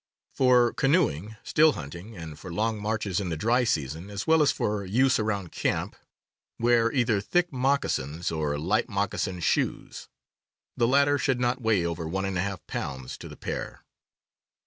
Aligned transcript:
For 0.33 0.73
canoeing, 0.73 1.35
still 1.43 1.73
hunting, 1.73 2.17
and 2.17 2.39
for 2.39 2.51
long 2.51 2.81
marches 2.81 3.19
in 3.19 3.29
the 3.29 3.37
dry 3.37 3.63
season, 3.63 4.09
as 4.09 4.25
well 4.25 4.41
as 4.41 4.51
for 4.51 4.83
use 4.83 5.19
around 5.19 5.51
camp, 5.51 5.95
wear 6.57 6.89
j^. 6.89 6.95
either 6.95 7.21
thick 7.21 7.53
moccasins 7.53 8.31
or 8.31 8.57
light 8.57 8.89
mocca 8.89 9.19
sin 9.19 9.39
shoes 9.41 10.07
(the 10.75 10.87
latter 10.87 11.19
should 11.19 11.39
not 11.39 11.61
weigh 11.61 11.85
over 11.85 12.07
one 12.07 12.25
and 12.25 12.39
a 12.39 12.41
half 12.41 12.65
pounds 12.65 13.15
to 13.19 13.29
the 13.29 13.37
pair). 13.37 13.83